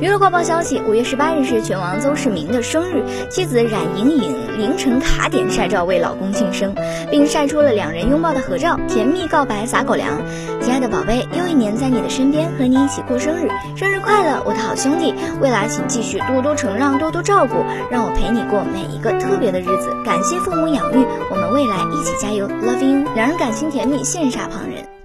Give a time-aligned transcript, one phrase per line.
[0.00, 6.74] 娱乐快报消息五月十八日是拳王邹市明的生日妻子冉莹颖凌晨卡点晒照为老公庆生
[7.10, 10.16] 并晒出了两人拥抱的合照甜蜜告白撒狗粮。
[10.62, 17.56] 亲爱的宝贝又一年在你的身边和你一起过生日生日快乐我的好兄弟未来请继续多多承让多多照顾
[17.90, 19.94] 让我陪你过每一个特别的日子。
[20.02, 24.99] 感谢父母养育我们未来一起加油 love you 两人感情甜蜜羡煞旁人。